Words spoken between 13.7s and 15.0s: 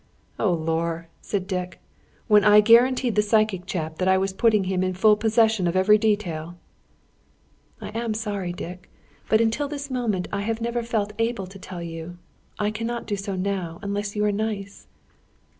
unless you are nice."